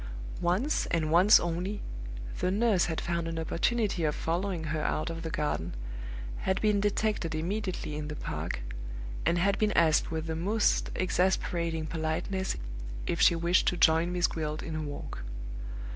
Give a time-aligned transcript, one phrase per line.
[0.41, 1.79] Once and once only,
[2.39, 5.75] the nurse had found an opportunity of following her out of the garden,
[6.39, 8.61] had been detected immediately in the park,
[9.27, 12.57] and had been asked with the most exasperating politeness
[13.05, 15.19] if she wished to join Miss Gwilt in a walk.